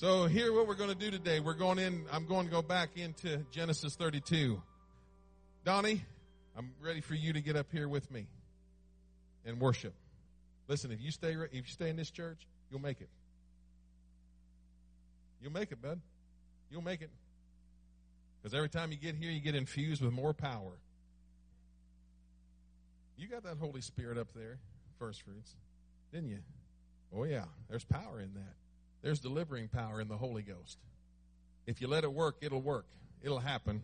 [0.00, 2.62] So here what we're going to do today, we're going in, I'm going to go
[2.62, 4.62] back into Genesis 32.
[5.62, 6.02] Donnie,
[6.56, 8.26] I'm ready for you to get up here with me
[9.44, 9.92] and worship.
[10.68, 12.38] Listen, if you stay, if you stay in this church,
[12.70, 13.10] you'll make it.
[15.42, 16.00] You'll make it, bud.
[16.70, 17.10] You'll make it.
[18.40, 20.72] Because every time you get here, you get infused with more power.
[23.18, 24.60] You got that Holy Spirit up there,
[24.98, 25.56] first fruits,
[26.10, 26.38] didn't you?
[27.14, 27.44] Oh, yeah.
[27.68, 28.54] There's power in that.
[29.02, 30.78] There's delivering power in the Holy Ghost.
[31.66, 32.86] If you let it work, it'll work.
[33.22, 33.82] It'll happen.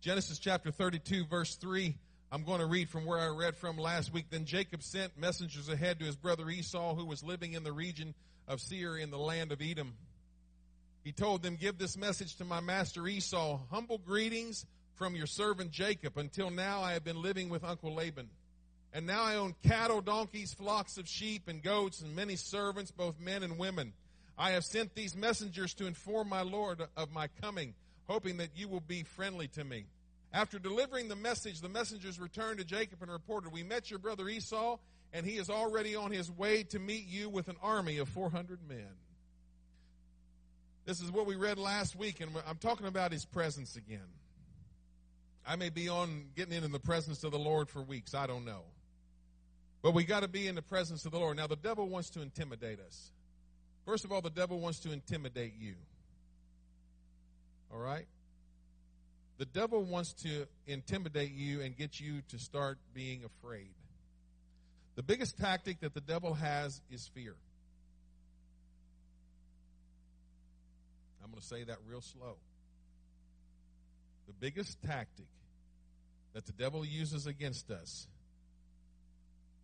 [0.00, 1.94] Genesis chapter 32, verse 3.
[2.30, 4.26] I'm going to read from where I read from last week.
[4.30, 8.14] Then Jacob sent messengers ahead to his brother Esau, who was living in the region
[8.46, 9.94] of Seir in the land of Edom.
[11.04, 13.60] He told them, Give this message to my master Esau.
[13.70, 16.18] Humble greetings from your servant Jacob.
[16.18, 18.28] Until now I have been living with Uncle Laban.
[18.92, 23.18] And now I own cattle, donkeys, flocks of sheep and goats, and many servants, both
[23.20, 23.92] men and women.
[24.38, 27.74] I have sent these messengers to inform my Lord of my coming,
[28.06, 29.86] hoping that you will be friendly to me.
[30.32, 34.28] After delivering the message, the messengers returned to Jacob and reported, We met your brother
[34.28, 34.78] Esau,
[35.12, 38.60] and he is already on his way to meet you with an army of 400
[38.68, 38.86] men.
[40.84, 44.06] This is what we read last week, and I'm talking about his presence again.
[45.46, 48.14] I may be on getting into the presence of the Lord for weeks.
[48.14, 48.62] I don't know.
[49.82, 51.36] But we got to be in the presence of the Lord.
[51.36, 53.10] Now, the devil wants to intimidate us.
[53.88, 55.72] First of all, the devil wants to intimidate you.
[57.72, 58.04] All right?
[59.38, 63.70] The devil wants to intimidate you and get you to start being afraid.
[64.96, 67.34] The biggest tactic that the devil has is fear.
[71.24, 72.36] I'm going to say that real slow.
[74.26, 75.28] The biggest tactic
[76.34, 78.06] that the devil uses against us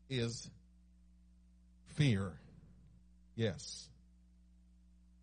[0.09, 0.49] is
[1.89, 2.33] fear.
[3.37, 3.91] Yes.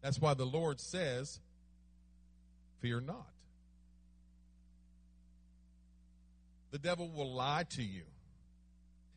[0.01, 1.39] That's why the Lord says,
[2.79, 3.27] Fear not.
[6.71, 8.03] The devil will lie to you.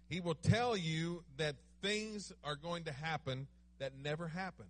[0.08, 3.46] He will tell you that things are going to happen
[3.78, 4.66] that never happen.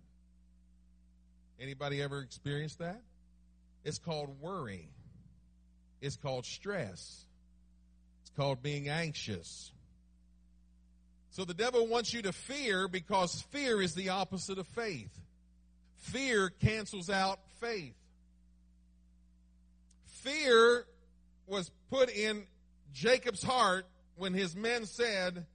[1.59, 3.01] Anybody ever experienced that?
[3.83, 4.89] It's called worry.
[6.01, 7.25] It's called stress.
[8.21, 9.71] It's called being anxious.
[11.31, 15.11] So the devil wants you to fear because fear is the opposite of faith.
[16.11, 17.95] Fear cancels out faith.
[20.21, 20.85] Fear
[21.47, 22.45] was put in
[22.93, 25.45] Jacob's heart when his men said,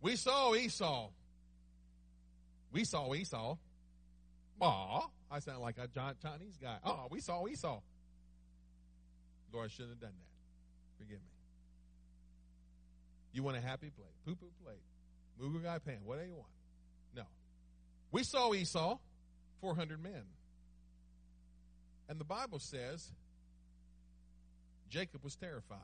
[0.00, 1.08] We saw Esau.
[2.72, 3.56] We saw Esau.
[4.60, 6.78] Aw, I sound like a giant Chinese guy.
[6.84, 7.80] Oh, we saw Esau.
[9.52, 10.98] Lord, I shouldn't have done that.
[10.98, 11.30] Forgive me.
[13.32, 14.82] You want a happy plate, poo poo plate.
[15.38, 16.50] Moo goo gai pan, whatever you want.
[17.14, 17.22] No.
[18.10, 18.98] We saw Esau,
[19.62, 20.24] 400 men.
[22.08, 23.08] And the Bible says
[24.90, 25.78] Jacob was terrified.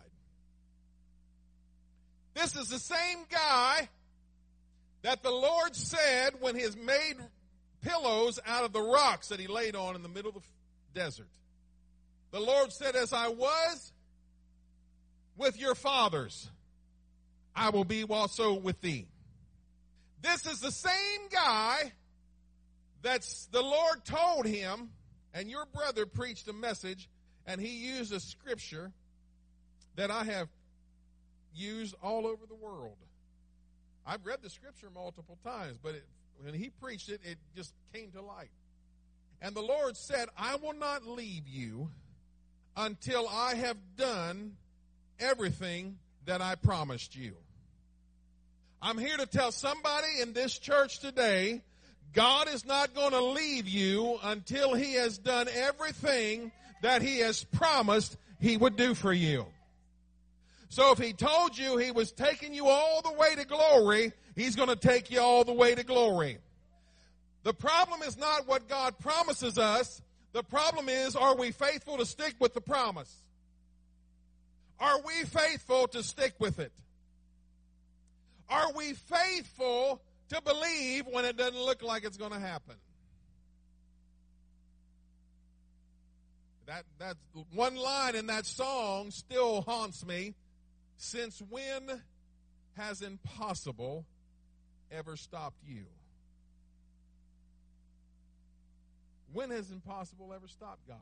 [2.34, 3.88] This is the same guy
[5.02, 7.14] that the Lord said when his made
[7.80, 11.28] pillows out of the rocks that he laid on in the middle of the desert.
[12.32, 13.92] The Lord said, As I was
[15.36, 16.50] with your fathers,
[17.54, 19.06] I will be also with thee.
[20.20, 21.92] This is the same guy
[23.02, 24.90] that's the Lord told him,
[25.34, 27.08] and your brother preached a message,
[27.46, 28.92] and he used a scripture
[29.96, 30.48] that I have
[31.54, 32.96] used all over the world.
[34.06, 36.04] I've read the scripture multiple times, but it,
[36.42, 38.50] when he preached it, it just came to light.
[39.40, 41.90] And the Lord said, I will not leave you
[42.76, 44.56] until I have done
[45.18, 47.34] everything that I promised you.
[48.80, 51.62] I'm here to tell somebody in this church today,
[52.12, 56.52] God is not going to leave you until He has done everything
[56.82, 59.46] that He has promised He would do for you.
[60.68, 64.56] So if He told you He was taking you all the way to glory, He's
[64.56, 66.38] going to take you all the way to glory.
[67.44, 70.02] The problem is not what God promises us.
[70.32, 73.14] The problem is, are we faithful to stick with the promise?
[74.80, 76.72] Are we faithful to stick with it?
[78.48, 82.76] Are we faithful to believe when it doesn't look like it's going to happen?
[86.66, 87.18] That that's
[87.54, 90.34] one line in that song still haunts me.
[90.98, 92.02] Since when
[92.76, 94.04] has impossible
[94.90, 95.86] ever stopped you?
[99.32, 100.96] When has impossible ever stopped God?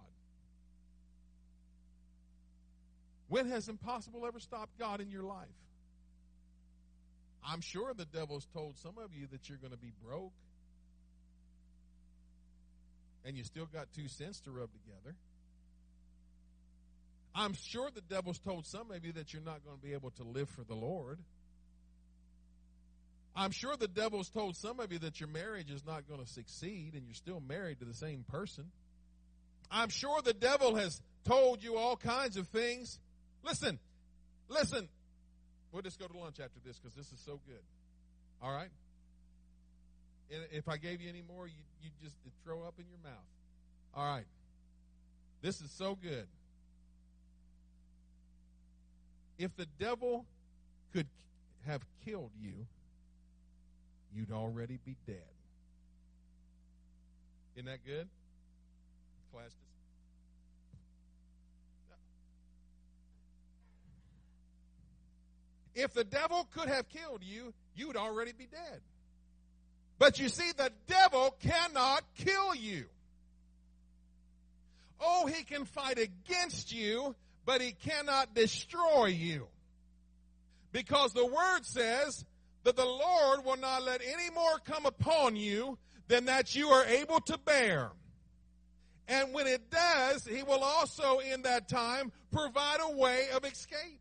[3.28, 5.48] When has impossible ever stopped God in your life?
[7.48, 10.32] I'm sure the devil's told some of you that you're going to be broke.
[13.26, 15.16] and you still got two cents to rub together.
[17.34, 20.10] I'm sure the devil's told some of you that you're not going to be able
[20.12, 21.18] to live for the Lord.
[23.34, 26.26] I'm sure the devil's told some of you that your marriage is not going to
[26.26, 28.64] succeed and you're still married to the same person.
[29.70, 32.98] I'm sure the devil has told you all kinds of things.
[33.44, 33.80] Listen,
[34.48, 34.88] listen.
[35.72, 37.62] We'll just go to lunch after this because this is so good.
[38.42, 38.70] All right?
[40.32, 43.26] And if I gave you any more, you you just throw up in your mouth.
[43.94, 44.26] All right.
[45.42, 46.26] This is so good.
[49.38, 50.24] If the devil
[50.92, 51.06] could
[51.66, 52.66] have killed you,
[54.14, 55.16] you'd already be dead.
[57.54, 58.08] Isn't that good?
[59.32, 59.50] Class
[65.76, 68.80] If the devil could have killed you, you'd already be dead.
[69.98, 72.86] But you see, the devil cannot kill you.
[74.98, 77.14] Oh, he can fight against you,
[77.44, 79.48] but he cannot destroy you.
[80.72, 82.24] Because the word says
[82.64, 85.76] that the Lord will not let any more come upon you
[86.08, 87.90] than that you are able to bear.
[89.08, 94.00] And when it does, he will also in that time provide a way of escape.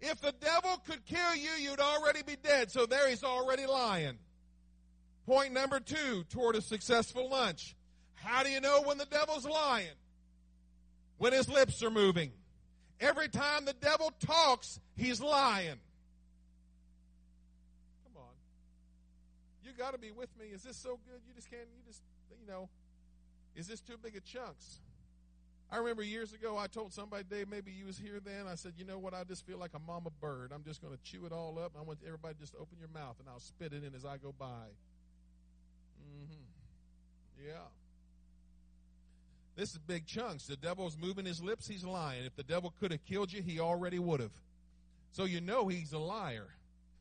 [0.00, 2.70] If the devil could kill you, you'd already be dead.
[2.70, 4.18] So there he's already lying.
[5.26, 7.76] Point number two toward a successful lunch.
[8.14, 9.86] How do you know when the devil's lying?
[11.18, 12.32] When his lips are moving.
[12.98, 15.78] Every time the devil talks, he's lying.
[18.04, 18.34] Come on.
[19.64, 20.46] You got to be with me.
[20.46, 21.20] Is this so good?
[21.26, 22.02] You just can't, you just,
[22.40, 22.68] you know,
[23.54, 24.80] is this too big of chunks?
[25.72, 28.46] I remember years ago I told somebody, Dave, maybe you was here then.
[28.50, 29.14] I said, you know what?
[29.14, 30.50] I just feel like a mama bird.
[30.52, 31.72] I'm just going to chew it all up.
[31.78, 34.34] I want everybody just open your mouth and I'll spit it in as I go
[34.36, 34.46] by.
[36.02, 37.46] Mm-hmm.
[37.46, 37.68] Yeah.
[39.56, 40.46] This is big chunks.
[40.46, 42.24] The devil's moving his lips, he's lying.
[42.24, 44.32] If the devil could have killed you, he already would have.
[45.12, 46.48] So you know he's a liar.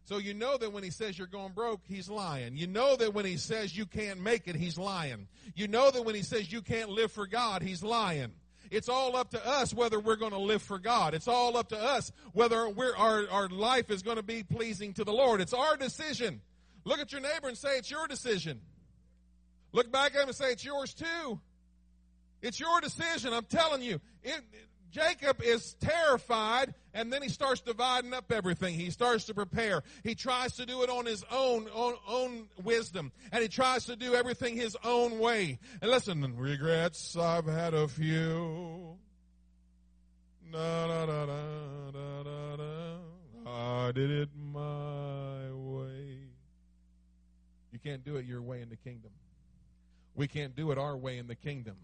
[0.05, 2.57] So you know that when he says you're going broke, he's lying.
[2.57, 5.27] You know that when he says you can't make it, he's lying.
[5.55, 8.31] You know that when he says you can't live for God, he's lying.
[8.71, 11.13] It's all up to us whether we're going to live for God.
[11.13, 15.03] It's all up to us whether our, our life is going to be pleasing to
[15.03, 15.41] the Lord.
[15.41, 16.41] It's our decision.
[16.85, 18.61] Look at your neighbor and say it's your decision.
[19.71, 21.39] Look back at him and say it's yours too.
[22.41, 23.33] It's your decision.
[23.33, 23.99] I'm telling you.
[24.23, 24.41] It,
[24.91, 28.73] Jacob is terrified and then he starts dividing up everything.
[28.73, 29.83] He starts to prepare.
[30.03, 33.95] He tries to do it on his own, own, own wisdom and he tries to
[33.95, 35.59] do everything his own way.
[35.81, 38.97] And listen, regrets, I've had a few.
[40.51, 43.51] Da, da, da, da, da, da, da.
[43.51, 46.17] I did it my way.
[47.71, 49.11] You can't do it your way in the kingdom.
[50.15, 51.75] We can't do it our way in the kingdom.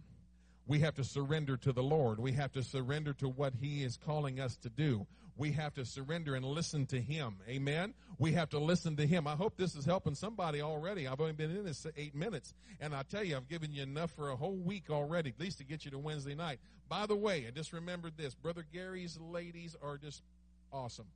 [0.68, 2.20] We have to surrender to the Lord.
[2.20, 5.06] We have to surrender to what He is calling us to do.
[5.38, 7.36] We have to surrender and listen to Him.
[7.48, 7.94] Amen.
[8.18, 9.28] We have to listen to Him.
[9.28, 11.08] I hope this is helping somebody already.
[11.08, 14.12] I've only been in this eight minutes, and I tell you, I've given you enough
[14.12, 16.60] for a whole week already, at least to get you to Wednesday night.
[16.90, 18.34] By the way, I just remembered this.
[18.34, 20.24] Brother Gary's ladies are just
[20.72, 21.08] awesome.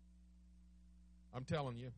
[1.34, 1.92] I'm telling you.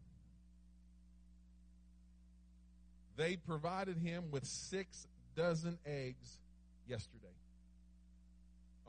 [3.17, 5.05] They provided him with six
[5.35, 6.39] dozen eggs
[6.87, 7.27] yesterday.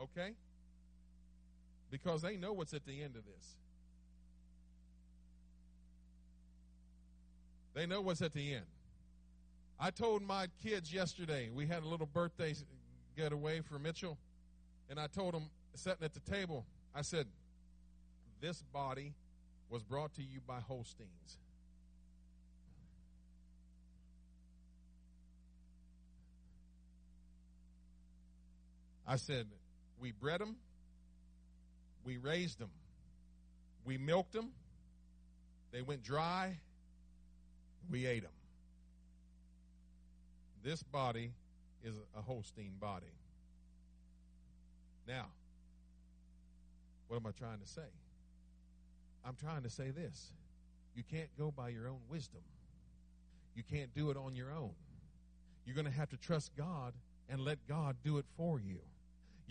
[0.03, 0.33] Okay?
[1.91, 3.57] Because they know what's at the end of this.
[7.75, 8.67] They know what's at the end.
[9.79, 12.55] I told my kids yesterday, we had a little birthday
[13.17, 14.19] getaway for Mitchell,
[14.91, 17.27] and I told them, sitting at the table, I said,
[18.41, 19.15] This body
[19.71, 21.39] was brought to you by Holsteins.
[29.07, 29.47] I said,
[30.03, 30.57] we bred them.
[32.05, 32.71] We raised them.
[33.85, 34.51] We milked them.
[35.71, 36.59] They went dry.
[37.89, 38.33] We ate them.
[40.65, 41.33] This body
[41.85, 43.15] is a Holstein body.
[45.07, 45.27] Now,
[47.07, 47.83] what am I trying to say?
[49.25, 50.33] I'm trying to say this.
[50.97, 52.43] You can't go by your own wisdom.
[53.55, 54.73] You can't do it on your own.
[55.65, 56.93] You're going to have to trust God
[57.29, 58.79] and let God do it for you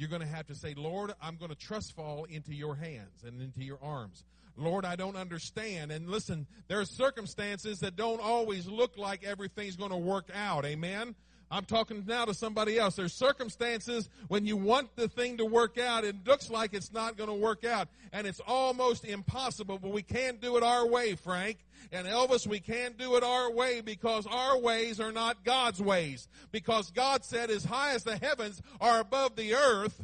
[0.02, 3.24] you're going to have to say, Lord, I'm going to trust fall into your hands
[3.24, 4.24] and into your arms.
[4.58, 5.92] Lord, I don't understand.
[5.92, 10.66] And listen, there are circumstances that don't always look like everything's going to work out.
[10.66, 11.14] Amen.
[11.52, 12.96] I'm talking now to somebody else.
[12.96, 17.18] There's circumstances when you want the thing to work out, it looks like it's not
[17.18, 17.90] going to work out.
[18.14, 21.58] And it's almost impossible, but we can't do it our way, Frank.
[21.92, 26.30] And Elvis, we can't do it our way because our ways are not God's ways.
[26.52, 30.02] Because God said as high as the heavens are above the earth,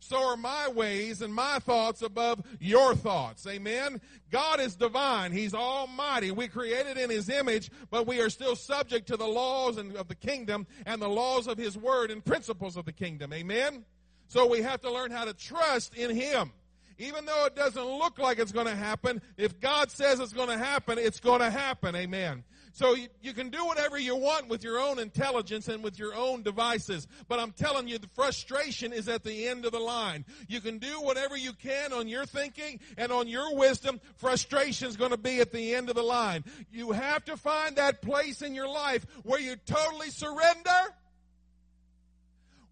[0.00, 3.46] so are my ways and my thoughts above your thoughts.
[3.46, 4.00] Amen.
[4.30, 5.32] God is divine.
[5.32, 6.30] He's almighty.
[6.30, 10.14] We created in his image, but we are still subject to the laws of the
[10.14, 13.32] kingdom and the laws of his word and principles of the kingdom.
[13.32, 13.84] Amen.
[14.28, 16.52] So we have to learn how to trust in him.
[16.98, 20.48] Even though it doesn't look like it's going to happen, if God says it's going
[20.48, 21.94] to happen, it's going to happen.
[21.94, 22.42] Amen.
[22.76, 26.14] So you, you, can do whatever you want with your own intelligence and with your
[26.14, 27.06] own devices.
[27.26, 30.26] But I'm telling you, the frustration is at the end of the line.
[30.46, 33.98] You can do whatever you can on your thinking and on your wisdom.
[34.16, 36.44] Frustration is going to be at the end of the line.
[36.70, 40.94] You have to find that place in your life where you totally surrender,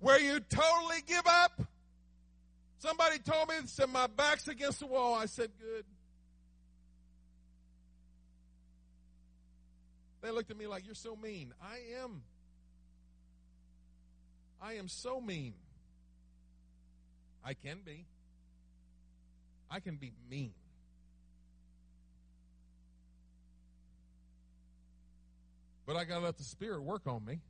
[0.00, 1.62] where you totally give up.
[2.76, 5.14] Somebody told me, said, my back's against the wall.
[5.14, 5.86] I said, good.
[10.24, 11.52] They looked at me like, You're so mean.
[11.62, 12.22] I am.
[14.60, 15.52] I am so mean.
[17.44, 18.06] I can be.
[19.70, 20.54] I can be mean.
[25.86, 27.40] But I got to let the Spirit work on me.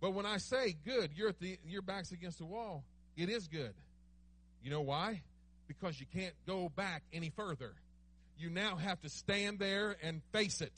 [0.00, 2.84] But when I say good, you're at the your back's against the wall.
[3.18, 3.74] It is good.
[4.62, 5.20] You know why?
[5.68, 7.74] Because you can't go back any further.
[8.38, 10.72] You now have to stand there and face it.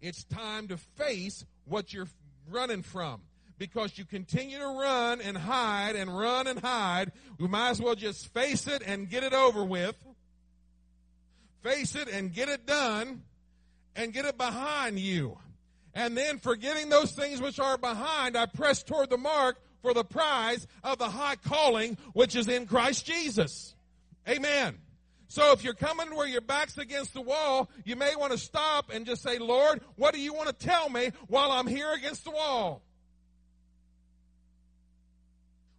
[0.00, 2.08] It's time to face what you're
[2.50, 3.22] running from.
[3.58, 7.94] Because you continue to run and hide and run and hide, we might as well
[7.94, 9.96] just face it and get it over with.
[11.62, 13.22] Face it and get it done
[13.94, 15.38] and get it behind you.
[15.94, 20.04] And then forgetting those things which are behind, I press toward the mark for the
[20.04, 23.74] prize of the high calling which is in Christ Jesus.
[24.28, 24.76] Amen.
[25.28, 28.90] So if you're coming where your back's against the wall, you may want to stop
[28.92, 32.24] and just say, Lord, what do you want to tell me while I'm here against
[32.24, 32.82] the wall?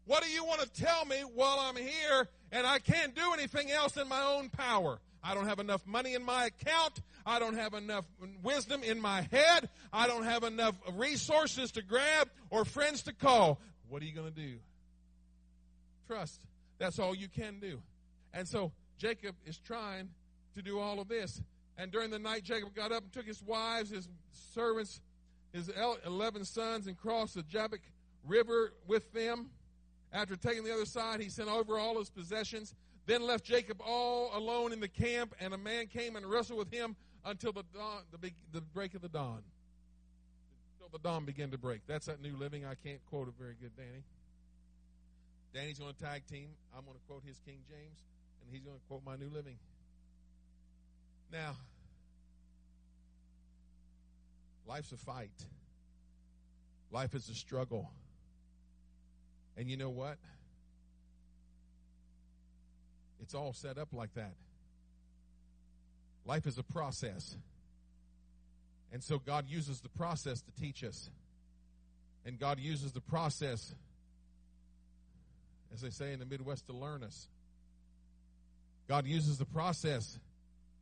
[0.05, 3.71] What do you want to tell me while I'm here and I can't do anything
[3.71, 4.99] else in my own power?
[5.23, 7.01] I don't have enough money in my account.
[7.25, 8.05] I don't have enough
[8.41, 9.69] wisdom in my head.
[9.91, 13.59] I don't have enough resources to grab or friends to call.
[13.89, 14.55] What are you going to do?
[16.07, 16.39] Trust.
[16.79, 17.81] That's all you can do.
[18.33, 20.09] And so Jacob is trying
[20.55, 21.41] to do all of this.
[21.77, 24.09] And during the night, Jacob got up and took his wives, his
[24.53, 24.99] servants,
[25.53, 25.69] his
[26.05, 27.81] 11 sons, and crossed the Jabbok
[28.25, 29.51] River with them.
[30.11, 32.73] After taking the other side, he sent over all his possessions,
[33.05, 36.71] then left Jacob all alone in the camp, and a man came and wrestled with
[36.71, 39.43] him until the dawn, the, the break of the dawn.
[40.75, 41.81] Until the dawn began to break.
[41.87, 42.65] That's that new living.
[42.65, 44.03] I can't quote it very good, Danny.
[45.53, 46.49] Danny's on a tag team.
[46.75, 48.01] I'm going to quote his King James
[48.47, 49.57] and he's going to quote my new living.
[51.33, 51.57] Now,
[54.65, 55.31] life's a fight.
[56.89, 57.91] Life is a struggle.
[59.57, 60.17] And you know what?
[63.21, 64.33] It's all set up like that.
[66.25, 67.35] Life is a process.
[68.93, 71.09] And so God uses the process to teach us.
[72.25, 73.73] And God uses the process,
[75.73, 77.27] as they say in the Midwest, to learn us.
[78.87, 80.19] God uses the process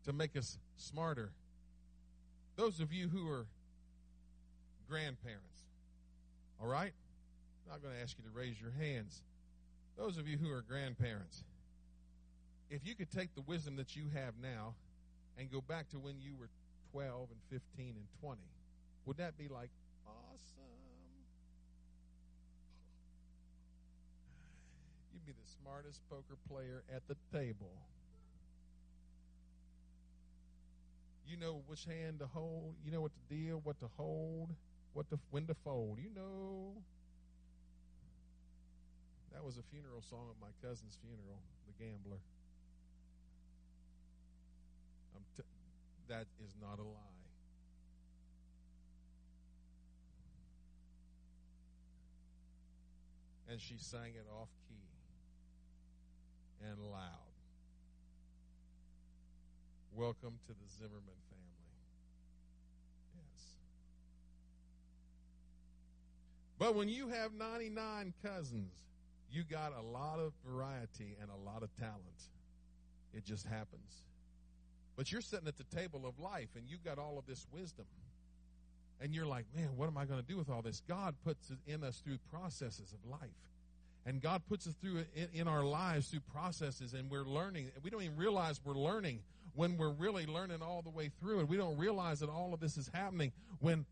[0.06, 1.32] to make us smarter.
[2.56, 3.48] Those of you who are
[4.88, 5.64] grandparents,
[6.62, 6.94] all right?
[7.66, 9.22] I'm not going to ask you to raise your hands.
[9.98, 11.44] Those of you who are grandparents,
[12.70, 14.76] if you could take the wisdom that you have now
[15.38, 16.50] and go back to when you were
[16.92, 18.42] 12 and 15 and 20,
[19.06, 19.70] would that be like
[20.06, 20.64] awesome?
[25.14, 27.72] You'd be the smartest poker player at the table.
[31.28, 32.76] You know which hand to hold.
[32.86, 34.50] You know what to deal, what to hold,
[34.94, 36.00] what to when to fold.
[36.00, 36.74] You know.
[39.34, 42.20] That was a funeral song at my cousin's funeral, The Gambler.
[45.36, 45.44] T-
[46.08, 47.16] that is not a lie.
[53.52, 54.76] And she sang it off key
[56.64, 57.25] and loud.
[59.98, 61.00] Welcome to the Zimmerman
[61.30, 61.64] family.
[63.16, 63.44] Yes.
[66.60, 68.74] But when you have 99 cousins,
[69.32, 71.96] you got a lot of variety and a lot of talent.
[73.14, 74.04] It just happens.
[74.98, 77.86] But you're sitting at the table of life and you got all of this wisdom.
[79.00, 80.82] And you're like, man, what am I going to do with all this?
[80.90, 83.30] God puts it in us through processes of life.
[84.06, 87.72] And God puts us through in, in our lives through processes, and we're learning.
[87.82, 89.20] We don't even realize we're learning
[89.56, 91.40] when we're really learning all the way through.
[91.40, 93.86] And we don't realize that all of this is happening when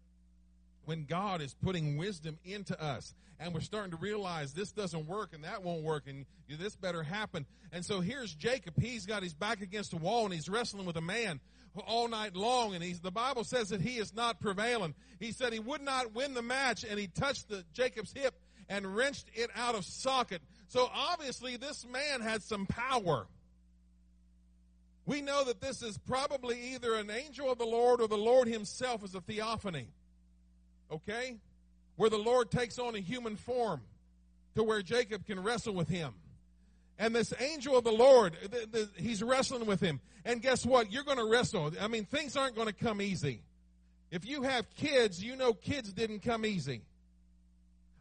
[0.85, 5.33] when God is putting wisdom into us and we're starting to realize this doesn't work
[5.33, 7.45] and that won't work and this better happen.
[7.71, 8.73] And so here's Jacob.
[8.77, 11.39] He's got his back against a wall and he's wrestling with a man
[11.87, 14.93] all night long and he's, the Bible says that he is not prevailing.
[15.19, 18.35] He said he would not win the match and he touched the, Jacob's hip
[18.69, 20.41] and wrenched it out of socket.
[20.67, 23.27] So obviously this man had some power.
[25.05, 28.47] We know that this is probably either an angel of the Lord or the Lord
[28.47, 29.87] himself as a theophany
[30.93, 31.37] okay?
[31.95, 33.81] Where the Lord takes on a human form
[34.55, 36.13] to where Jacob can wrestle with him.
[36.99, 39.99] And this angel of the Lord, the, the, he's wrestling with him.
[40.25, 40.91] And guess what?
[40.91, 41.71] You're going to wrestle.
[41.81, 43.41] I mean, things aren't going to come easy.
[44.11, 46.83] If you have kids, you know kids didn't come easy.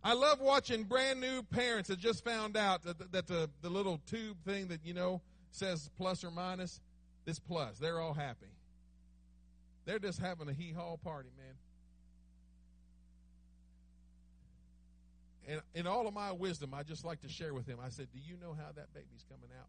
[0.05, 4.01] I love watching brand new parents that just found out that, that the, the little
[4.11, 6.81] tube thing that, you know, says plus or minus,
[7.25, 7.79] this plus.
[7.79, 8.47] They're all happy.
[9.85, 11.55] They're just having a hee haw party, man.
[15.49, 17.79] And in all of my wisdom, I just like to share with him.
[17.85, 19.67] I said, Do you know how that baby's coming out?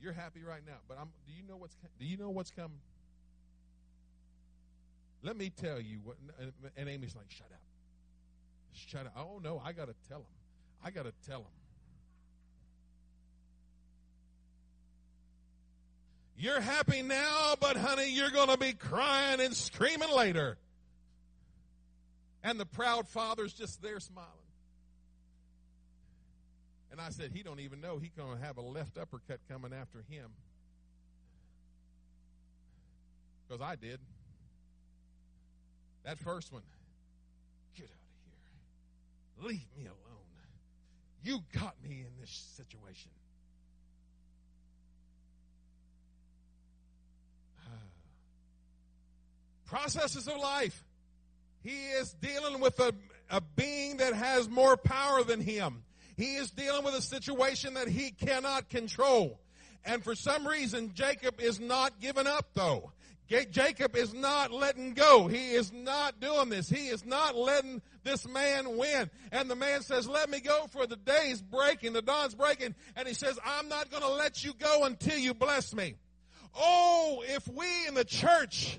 [0.00, 2.80] You're happy right now, but I'm do you know what's do you know what's coming?
[5.22, 6.16] Let me tell you what
[6.76, 7.60] and Amy's like, Shut up.
[8.72, 9.14] Shut up.
[9.16, 10.34] Oh no, I gotta tell him.
[10.82, 11.63] I gotta tell him.
[16.36, 20.56] You're happy now, but honey, you're gonna be crying and screaming later.
[22.42, 24.30] And the proud father's just there smiling.
[26.94, 29.72] And I said, he don't even know he going to have a left uppercut coming
[29.72, 30.30] after him.
[33.48, 33.98] Because I did.
[36.04, 36.62] That first one,
[37.74, 39.48] get out of here.
[39.48, 40.24] Leave me alone.
[41.24, 43.10] You got me in this situation.
[49.74, 50.84] Processes of life.
[51.60, 52.94] He is dealing with a,
[53.28, 55.82] a being that has more power than him.
[56.16, 59.40] He is dealing with a situation that he cannot control.
[59.84, 62.92] And for some reason, Jacob is not giving up though.
[63.26, 65.26] Jacob is not letting go.
[65.26, 66.68] He is not doing this.
[66.68, 69.10] He is not letting this man win.
[69.32, 72.76] And the man says, let me go for the day's breaking, the dawn's breaking.
[72.94, 75.96] And he says, I'm not going to let you go until you bless me.
[76.54, 78.78] Oh, if we in the church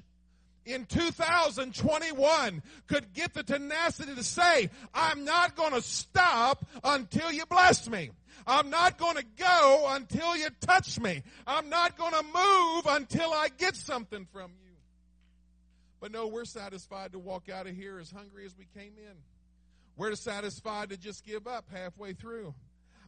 [0.65, 7.45] in 2021 could get the tenacity to say, I'm not going to stop until you
[7.45, 8.11] bless me.
[8.47, 11.23] I'm not going to go until you touch me.
[11.47, 14.71] I'm not going to move until I get something from you.
[15.99, 19.15] But no, we're satisfied to walk out of here as hungry as we came in.
[19.97, 22.53] We're satisfied to just give up halfway through.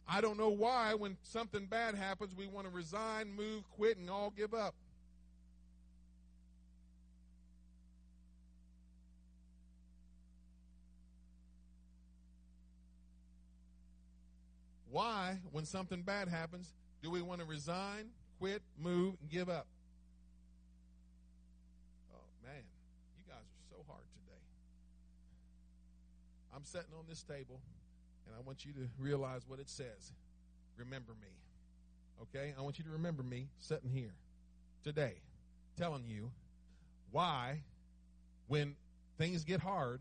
[0.08, 4.08] I don't know why when something bad happens, we want to resign, move, quit, and
[4.08, 4.74] all give up.
[14.90, 16.72] Why, when something bad happens,
[17.02, 18.06] do we want to resign,
[18.38, 19.66] quit, move, and give up?
[22.14, 22.62] Oh, man,
[23.16, 24.40] you guys are so hard today.
[26.54, 27.60] I'm sitting on this table,
[28.26, 30.12] and I want you to realize what it says.
[30.76, 31.28] Remember me.
[32.22, 32.54] Okay?
[32.58, 34.14] I want you to remember me sitting here
[34.84, 35.14] today
[35.76, 36.30] telling you
[37.12, 37.60] why,
[38.48, 38.74] when
[39.18, 40.00] things get hard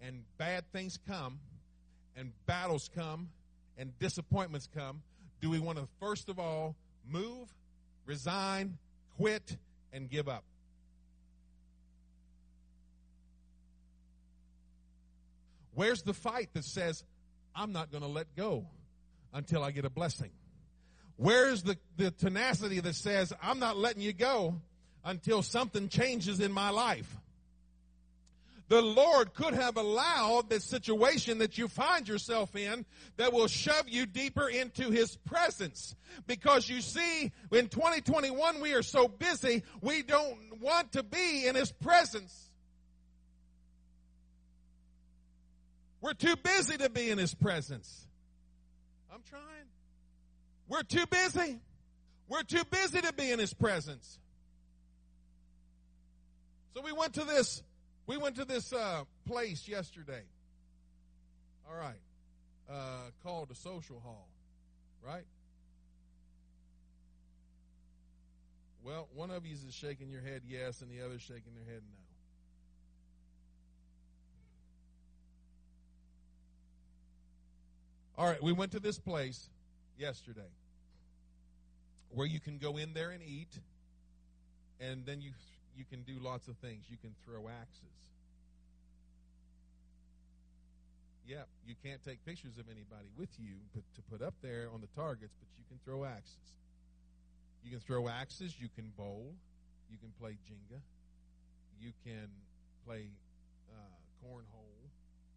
[0.00, 1.38] and bad things come
[2.16, 3.28] and battles come
[3.78, 5.02] and disappointments come,
[5.40, 6.76] do we want to first of all
[7.08, 7.48] move,
[8.06, 8.78] resign,
[9.16, 9.56] quit,
[9.92, 10.44] and give up?
[15.74, 17.02] Where's the fight that says,
[17.54, 18.66] I'm not going to let go
[19.32, 20.30] until I get a blessing?
[21.16, 24.60] Where's the, the tenacity that says, I'm not letting you go
[25.04, 27.16] until something changes in my life?
[28.72, 32.86] The Lord could have allowed this situation that you find yourself in
[33.18, 35.94] that will shove you deeper into His presence.
[36.26, 41.54] Because you see, in 2021 we are so busy, we don't want to be in
[41.54, 42.48] His presence.
[46.00, 48.06] We're too busy to be in His presence.
[49.12, 49.42] I'm trying.
[50.66, 51.58] We're too busy.
[52.26, 54.18] We're too busy to be in His presence.
[56.74, 57.62] So we went to this
[58.06, 60.22] we went to this uh, place yesterday.
[61.68, 62.00] All right.
[62.70, 64.28] Uh, called the social hall.
[65.06, 65.24] Right?
[68.84, 71.82] Well, one of you is shaking your head yes, and the other shaking their head
[71.90, 71.98] no.
[78.18, 79.48] All right, we went to this place
[79.98, 80.50] yesterday
[82.10, 83.58] where you can go in there and eat,
[84.80, 85.30] and then you
[85.76, 86.84] you can do lots of things.
[86.90, 88.02] You can throw axes.
[91.26, 94.88] Yeah, you can't take pictures of anybody with you to put up there on the
[95.00, 96.36] targets, but you can throw axes.
[97.64, 99.32] You can throw axes, you can bowl,
[99.88, 100.80] you can play Jenga,
[101.80, 102.28] you can
[102.84, 103.06] play
[103.70, 104.90] uh, cornhole,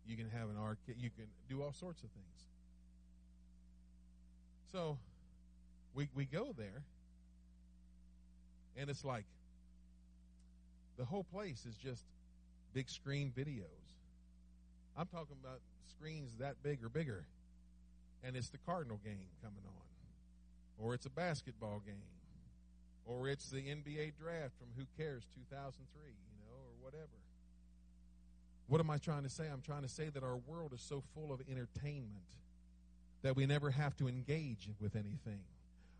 [0.08, 2.26] you can have an arcade, you can do all sorts of things.
[4.72, 4.98] So
[5.94, 6.84] we we go there,
[8.76, 9.26] and it's like
[10.98, 12.04] the whole place is just
[12.74, 13.64] big screen videos.
[14.98, 17.26] I'm talking about screens that big or bigger,
[18.24, 21.96] and it's the Cardinal game coming on, or it's a basketball game,
[23.06, 27.08] or it's the NBA draft from Who Cares 2003, you know, or whatever.
[28.68, 29.46] What am I trying to say?
[29.52, 32.24] I'm trying to say that our world is so full of entertainment
[33.22, 35.40] that we never have to engage with anything.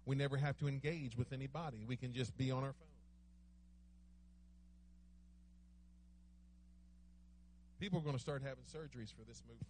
[0.06, 1.84] We never have to engage with anybody.
[1.88, 2.95] We can just be on our phone.
[7.80, 9.68] People are going to start having surgeries for this movement.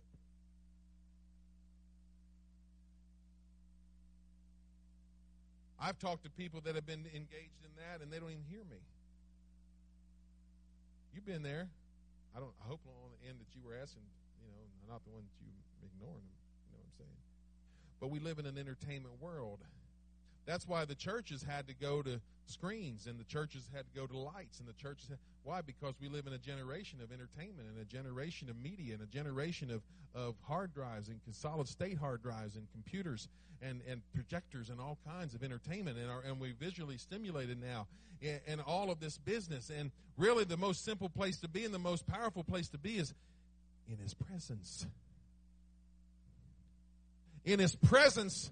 [5.79, 8.63] I've talked to people that have been engaged in that and they don't even hear
[8.65, 8.81] me.
[11.13, 11.67] You've been there.
[12.35, 14.01] I don't I hope on the end that you were asking,
[14.41, 15.51] you know, not the one that you
[15.85, 16.39] ignoring them.
[16.67, 17.19] You know what I'm saying?
[18.01, 19.59] But we live in an entertainment world.
[20.45, 24.05] That's why the churches had to go to screens and the churches had to go
[24.05, 25.61] to lights and the churches had, why?
[25.61, 29.07] Because we live in a generation of entertainment and a generation of media and a
[29.07, 29.81] generation of,
[30.13, 33.27] of hard drives and solid state hard drives and computers
[33.61, 37.87] and, and projectors and all kinds of entertainment and, our, and we visually stimulated now
[38.21, 39.71] and, and all of this business.
[39.75, 42.97] And really the most simple place to be and the most powerful place to be
[42.97, 43.13] is
[43.89, 44.85] in his presence.
[47.43, 48.51] In his presence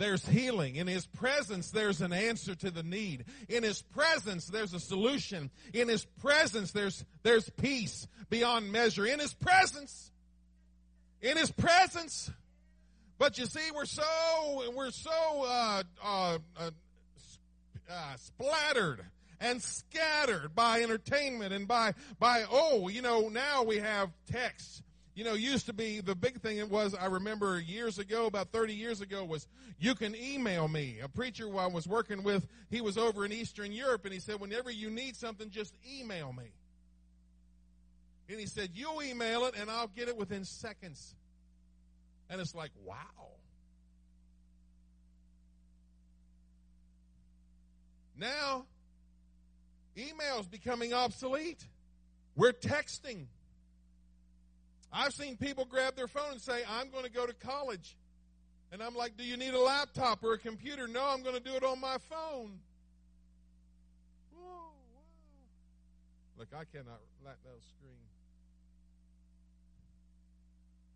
[0.00, 0.76] there's healing.
[0.76, 3.26] In His presence, there's an answer to the need.
[3.50, 5.50] In His presence, there's a solution.
[5.74, 9.04] In His presence, there's, there's peace beyond measure.
[9.04, 10.10] In His presence.
[11.20, 12.30] In His presence.
[13.18, 16.70] But you see, we're so, we're so, uh, uh, uh,
[17.90, 19.04] uh splattered
[19.38, 24.82] and scattered by entertainment and by, by, oh, you know, now we have text
[25.20, 28.52] you know, used to be the big thing it was, I remember years ago, about
[28.52, 29.46] 30 years ago, was
[29.78, 30.96] you can email me.
[31.02, 34.40] A preacher I was working with, he was over in Eastern Europe and he said,
[34.40, 36.46] whenever you need something, just email me.
[38.30, 41.14] And he said, you email it and I'll get it within seconds.
[42.30, 42.96] And it's like, wow.
[48.16, 48.64] Now,
[49.98, 51.62] email's becoming obsolete.
[52.36, 53.26] We're texting.
[54.92, 57.96] I've seen people grab their phone and say, I'm going to go to college.
[58.72, 60.88] And I'm like, do you need a laptop or a computer?
[60.88, 62.58] No, I'm going to do it on my phone.
[66.38, 67.92] Look, I cannot let those screen.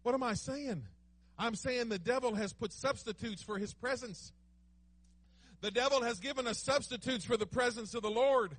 [0.02, 0.85] What am I saying?
[1.38, 4.33] I'm saying the devil has put substitutes for his presence.
[5.61, 8.57] The devil has given us substitutes for the presence of the Lord.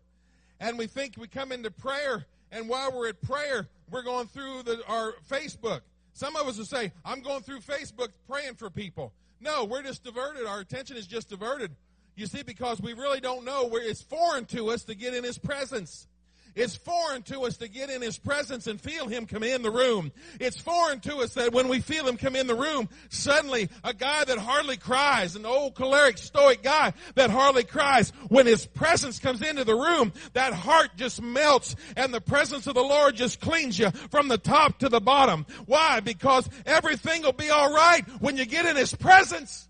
[0.59, 4.63] And we think we come into prayer and while we're at prayer, we're going through
[4.63, 5.81] the, our Facebook.
[6.13, 9.13] Some of us will say, I'm going through Facebook praying for people.
[9.41, 10.45] No, we're just diverted.
[10.45, 11.71] Our attention is just diverted.
[12.15, 15.23] You see, because we really don't know where it's foreign to us to get in
[15.23, 16.07] His presence.
[16.55, 19.71] It's foreign to us to get in His presence and feel Him come in the
[19.71, 20.13] room.
[20.39, 23.93] It's foreign to us that when we feel Him come in the room, suddenly a
[23.93, 29.19] guy that hardly cries, an old choleric stoic guy that hardly cries, when His presence
[29.19, 33.41] comes into the room, that heart just melts and the presence of the Lord just
[33.41, 35.45] cleans you from the top to the bottom.
[35.65, 35.99] Why?
[35.99, 39.67] Because everything will be alright when you get in His presence.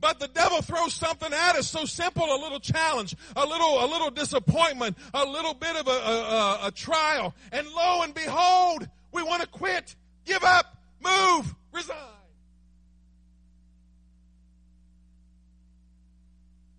[0.00, 3.86] But the devil throws something at us so simple, a little challenge, a little, a
[3.86, 7.34] little disappointment, a little bit of a, a, a trial.
[7.50, 11.96] And lo and behold, we want to quit, give up, move, resign.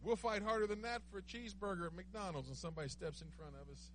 [0.01, 3.53] We'll fight harder than that for a cheeseburger at McDonald's and somebody steps in front
[3.62, 3.91] of us.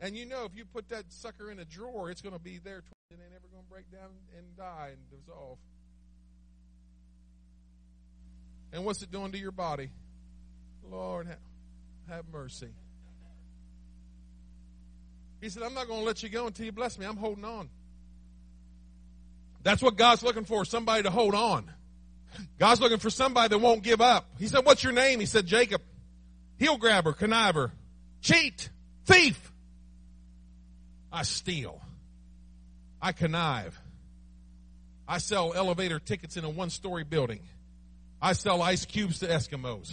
[0.00, 2.58] And you know, if you put that sucker in a drawer, it's going to be
[2.58, 2.82] there
[3.72, 5.56] break down and die and dissolve.
[8.70, 9.90] And what's it doing to your body?
[10.90, 11.26] Lord,
[12.06, 12.68] have mercy.
[15.40, 17.06] He said, I'm not going to let you go until you bless me.
[17.06, 17.70] I'm holding on.
[19.62, 21.70] That's what God's looking for somebody to hold on.
[22.58, 24.26] God's looking for somebody that won't give up.
[24.38, 25.18] He said, What's your name?
[25.18, 25.80] He said, Jacob.
[26.58, 27.70] Heel grabber, conniver,
[28.20, 28.68] cheat,
[29.06, 29.50] thief.
[31.10, 31.80] I steal.
[33.02, 33.78] I connive.
[35.08, 37.40] I sell elevator tickets in a one story building.
[38.20, 39.92] I sell ice cubes to Eskimos.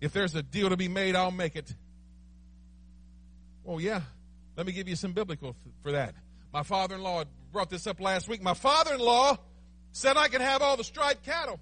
[0.00, 1.74] If there's a deal to be made, I'll make it.
[3.64, 4.02] Well, yeah.
[4.56, 6.14] Let me give you some biblical for that.
[6.52, 8.40] My father in law brought this up last week.
[8.40, 9.36] My father in law
[9.90, 11.58] said I could have all the striped cattle.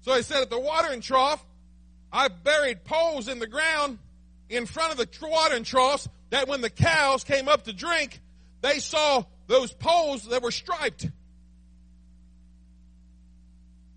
[0.00, 1.44] So he said at the watering trough,
[2.10, 3.98] I buried poles in the ground
[4.48, 8.20] in front of the watering troughs that when the cows came up to drink,
[8.60, 11.08] they saw those poles that were striped.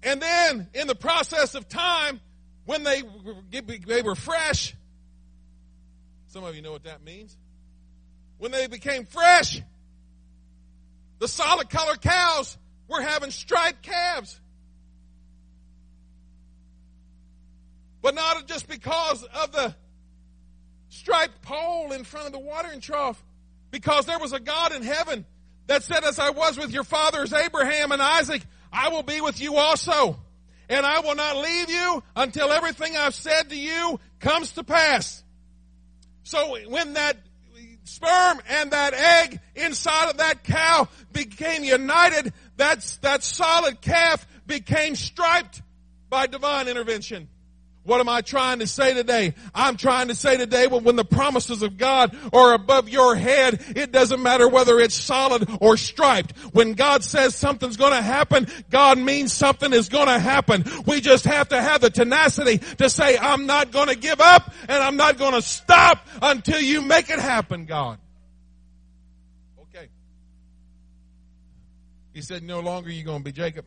[0.04, 2.20] And then in the process of time,
[2.66, 3.04] when they,
[3.86, 4.76] they were fresh,
[6.28, 7.38] some of you know what that means.
[8.38, 9.62] When they became fresh,
[11.20, 14.40] the solid color cows were having striped calves.
[18.02, 19.76] But not just because of the
[20.91, 23.21] striped pole in front of the watering trough,
[23.71, 25.25] because there was a God in heaven
[25.67, 29.41] that said, As I was with your fathers Abraham and Isaac, I will be with
[29.41, 30.19] you also.
[30.69, 35.23] And I will not leave you until everything I've said to you comes to pass.
[36.23, 37.17] So when that
[37.84, 44.95] sperm and that egg inside of that cow became united, that's, that solid calf became
[44.95, 45.62] striped
[46.10, 47.27] by divine intervention.
[47.84, 49.34] What am I trying to say today?
[49.56, 53.63] I'm trying to say today when, when the promises of God are above your head,
[53.76, 56.38] it doesn't matter whether it's solid or striped.
[56.54, 60.63] When God says something's gonna happen, God means something is gonna happen.
[60.86, 64.84] We just have to have the tenacity to say, I'm not gonna give up and
[64.84, 67.98] I'm not gonna stop until you make it happen, God.
[69.63, 69.89] Okay.
[72.13, 73.65] He said, no longer you gonna be Jacob.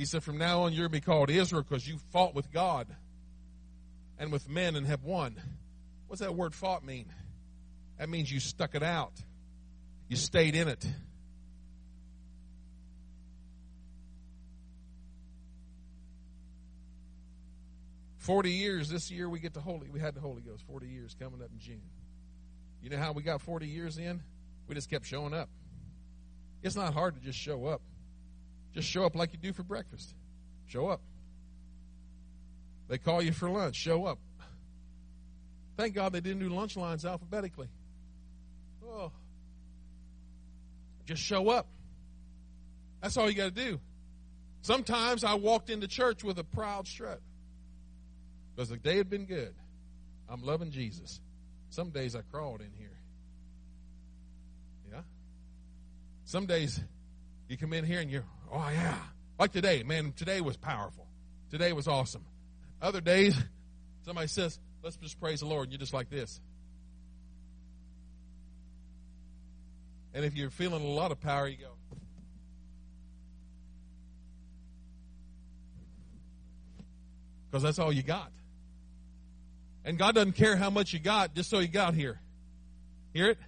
[0.00, 2.50] He said, From now on, you're going to be called Israel because you fought with
[2.50, 2.86] God
[4.18, 5.38] and with men and have won.
[6.06, 7.04] What's that word fought mean?
[7.98, 9.12] That means you stuck it out,
[10.08, 10.86] you stayed in it.
[18.16, 21.14] Forty years this year we get the Holy we had the Holy Ghost, forty years
[21.20, 21.82] coming up in June.
[22.82, 24.22] You know how we got forty years in?
[24.66, 25.50] We just kept showing up.
[26.62, 27.82] It's not hard to just show up.
[28.74, 30.14] Just show up like you do for breakfast.
[30.66, 31.00] Show up.
[32.88, 33.76] They call you for lunch.
[33.76, 34.18] Show up.
[35.76, 37.68] Thank God they didn't do lunch lines alphabetically.
[38.84, 39.12] Oh.
[41.06, 41.66] Just show up.
[43.00, 43.80] That's all you got to do.
[44.62, 47.20] Sometimes I walked into church with a proud strut
[48.54, 49.54] because the day had been good.
[50.28, 51.20] I'm loving Jesus.
[51.70, 52.98] Some days I crawled in here.
[54.92, 55.00] Yeah.
[56.24, 56.78] Some days
[57.48, 58.96] you come in here and you're Oh, yeah.
[59.38, 61.06] Like today, man, today was powerful.
[61.50, 62.24] Today was awesome.
[62.82, 63.36] Other days,
[64.04, 66.40] somebody says, let's just praise the Lord, and you're just like this.
[70.12, 71.70] And if you're feeling a lot of power, you go.
[77.50, 78.30] Because that's all you got.
[79.84, 82.20] And God doesn't care how much you got just so you got here.
[83.12, 83.38] Hear it?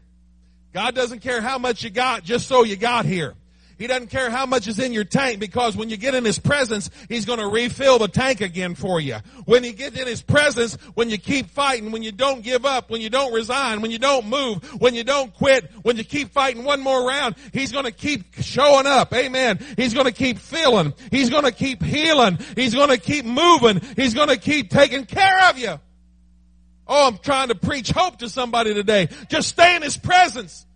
[0.72, 3.34] God doesn't care how much you got just so you got here.
[3.78, 6.38] He doesn't care how much is in your tank because when you get in His
[6.38, 9.16] presence, He's going to refill the tank again for you.
[9.44, 12.90] When you get in His presence, when you keep fighting, when you don't give up,
[12.90, 16.32] when you don't resign, when you don't move, when you don't quit, when you keep
[16.32, 19.12] fighting one more round, He's going to keep showing up.
[19.14, 19.58] Amen.
[19.76, 20.94] He's going to keep filling.
[21.11, 22.38] He's going to keep healing.
[22.56, 23.80] He's going to keep moving.
[23.96, 25.78] He's going to keep taking care of you.
[26.87, 29.08] Oh, I'm trying to preach hope to somebody today.
[29.28, 30.66] Just stay in His presence.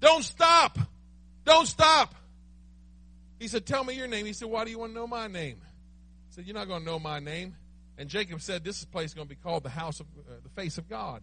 [0.00, 0.78] Don't stop.
[1.44, 2.14] Don't stop.
[3.40, 4.26] He said, Tell me your name.
[4.26, 5.56] He said, Why do you want to know my name?
[6.28, 7.56] He said, You're not going to know my name.
[7.98, 10.50] And Jacob said, This place is going to be called the house of uh, the
[10.50, 11.22] face of God.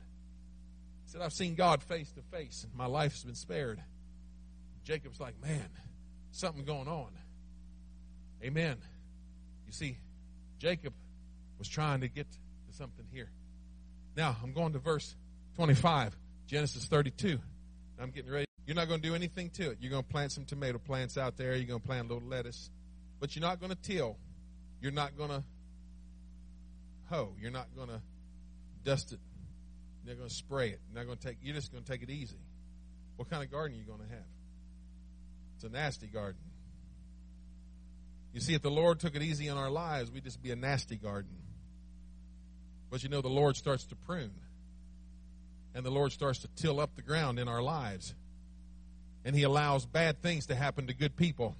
[1.06, 3.80] He said, I've seen God face to face, and my life's been spared.
[4.84, 5.70] Jacob's like, Man,
[6.32, 7.10] something going on.
[8.44, 8.78] Amen.
[9.68, 9.98] You see,
[10.58, 10.94] Jacob
[11.60, 13.30] was trying to get to something here.
[14.16, 15.16] Now, I'm going to verse
[15.56, 17.40] 25, Genesis 32.
[18.00, 18.48] I'm getting ready.
[18.68, 19.78] You're not going to do anything to it.
[19.80, 21.56] You're going to plant some tomato plants out there.
[21.56, 22.70] You're going to plant a little lettuce.
[23.22, 24.18] But you're not going to till.
[24.82, 25.42] You're not going to
[27.10, 27.34] hoe.
[27.40, 28.02] You're not going to
[28.84, 29.20] dust it.
[30.06, 30.82] You're going to spray it.
[30.90, 31.38] You're not going to take.
[31.42, 32.36] You're just going to take it easy.
[33.16, 34.26] What kind of garden are you going to have?
[35.56, 36.42] It's a nasty garden.
[38.34, 40.58] You see, if the Lord took it easy in our lives, we'd just be a
[40.58, 41.32] nasty garden.
[42.92, 44.32] But you know, the Lord starts to prune,
[45.74, 48.14] and the Lord starts to till up the ground in our lives
[49.28, 51.54] and he allows bad things to happen to good people.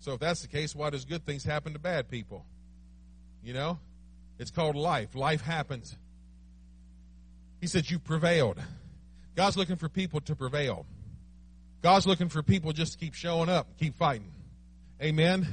[0.00, 2.44] So if that's the case, why does good things happen to bad people?
[3.44, 3.78] You know?
[4.40, 5.14] It's called life.
[5.14, 5.96] Life happens.
[7.60, 8.58] He said, You prevailed.
[9.36, 10.86] God's looking for people to prevail.
[11.80, 14.32] God's looking for people just to keep showing up, keep fighting.
[15.00, 15.46] Amen.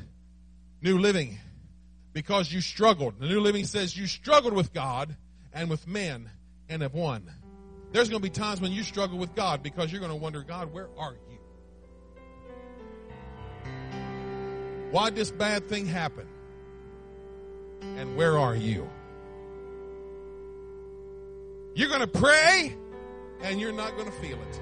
[0.81, 1.37] New living.
[2.11, 3.19] Because you struggled.
[3.19, 5.15] The new living says you struggled with God
[5.53, 6.31] and with men
[6.67, 7.29] and have won.
[7.93, 10.41] There's going to be times when you struggle with God because you're going to wonder,
[10.41, 11.37] God, where are you?
[14.89, 16.27] Why did this bad thing happen?
[17.81, 18.89] And where are you?
[21.75, 22.75] You're going to pray
[23.41, 24.61] and you're not going to feel it.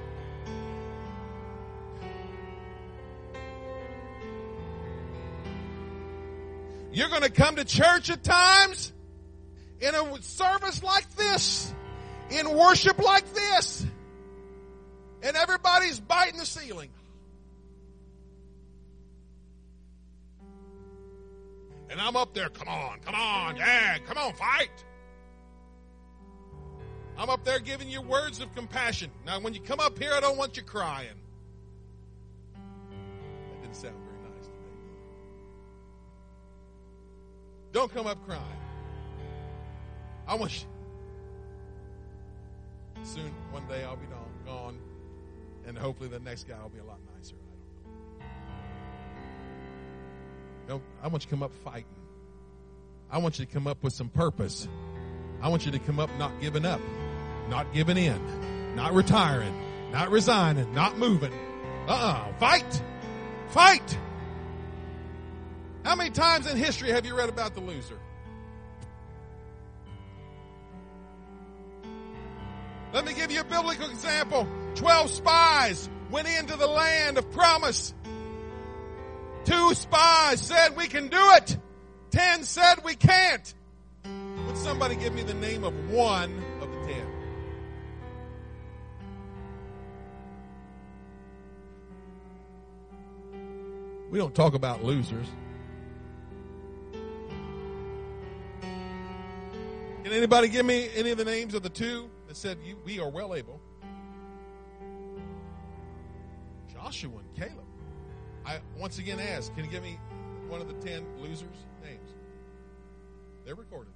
[6.91, 8.91] You're going to come to church at times
[9.79, 11.73] in a service like this,
[12.31, 13.85] in worship like this,
[15.21, 16.89] and everybody's biting the ceiling.
[21.89, 24.69] And I'm up there, come on, come on, yeah, come on, fight.
[27.17, 29.11] I'm up there giving you words of compassion.
[29.25, 31.09] Now, when you come up here, I don't want you crying.
[32.53, 34.55] That didn't sound very nice to me.
[37.73, 38.41] Don't come up crying.
[40.27, 40.70] I want you.
[43.03, 44.05] Soon, one day, I'll be
[44.45, 44.77] gone,
[45.67, 47.35] and hopefully the next guy will be a lot nicer.
[48.19, 48.23] I
[50.67, 50.81] don't know.
[51.03, 51.85] I want you to come up fighting.
[53.09, 54.67] I want you to come up with some purpose.
[55.41, 56.79] I want you to come up not giving up,
[57.49, 59.53] not giving in, not retiring,
[59.91, 61.33] not resigning, not moving.
[61.87, 62.33] Uh-uh.
[62.39, 62.81] Fight.
[63.49, 63.97] Fight.
[65.83, 67.97] How many times in history have you read about the loser?
[72.93, 74.47] Let me give you a biblical example.
[74.75, 77.93] Twelve spies went into the land of promise.
[79.45, 81.57] Two spies said we can do it.
[82.11, 83.53] Ten said we can't.
[84.45, 87.07] Would somebody give me the name of one of the ten?
[94.11, 95.27] We don't talk about losers.
[100.03, 103.09] Can anybody give me any of the names of the two that said, We are
[103.09, 103.59] well able?
[106.71, 107.65] Joshua and Caleb.
[108.45, 109.99] I once again ask, can you give me
[110.47, 112.09] one of the ten losers' names?
[113.43, 113.91] They're recorded.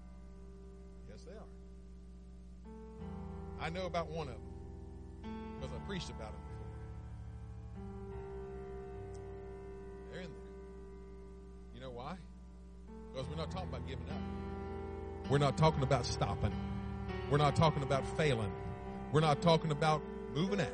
[1.09, 1.47] Yes, they are.
[3.61, 7.85] I know about one of them because I preached about it before.
[10.11, 11.73] They're in there.
[11.73, 12.17] You know why?
[13.13, 15.31] Because we're not talking about giving up.
[15.31, 16.51] We're not talking about stopping.
[17.29, 18.51] We're not talking about failing.
[19.11, 20.01] We're not talking about
[20.33, 20.67] moving out.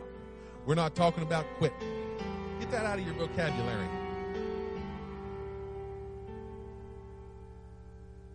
[0.66, 1.78] We're not talking about quitting.
[2.60, 3.88] Get that out of your vocabulary.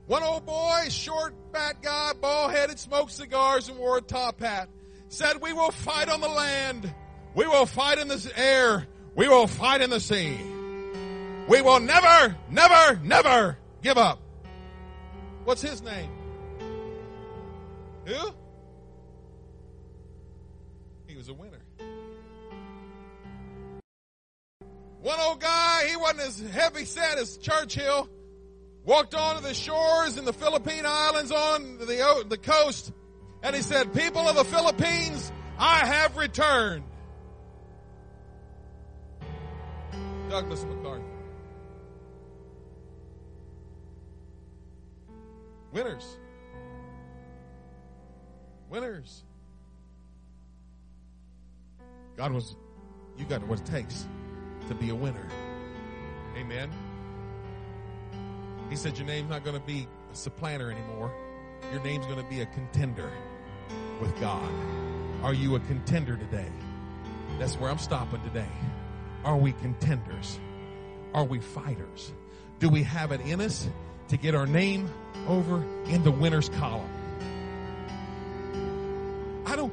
[0.07, 4.69] One old boy, short, fat guy, bald headed, smoked cigars, and wore a top hat,
[5.09, 6.93] said, We will fight on the land.
[7.35, 8.87] We will fight in the air.
[9.15, 10.37] We will fight in the sea.
[11.49, 14.21] We will never, never, never give up.
[15.45, 16.16] What's his name?
[18.07, 18.35] Who?
[21.09, 21.59] He was a winner.
[25.01, 28.09] One old guy, he wasn't as heavy set as Churchill,
[28.85, 32.93] walked onto the shores in the Philippine Islands on the, the coast,
[33.43, 36.85] and he said, People of the Philippines, I have returned.
[40.29, 41.05] Douglas MacArthur.
[45.73, 46.19] Winners.
[48.77, 49.25] Winners.
[52.19, 52.57] God was,
[53.17, 54.07] you got what it takes
[54.69, 55.27] to be a winner.
[56.37, 56.71] Amen.
[58.69, 61.11] He said, Your name's not going to be a supplanter anymore.
[61.73, 63.11] Your name's going to be a contender
[63.99, 64.53] with God.
[65.23, 66.53] Are you a contender today?
[67.39, 68.53] That's where I'm stopping today.
[69.25, 70.39] Are we contenders?
[71.15, 72.13] Are we fighters?
[72.59, 73.71] Do we have it in us
[74.09, 74.91] to get our name
[75.29, 76.96] over in the winner's column?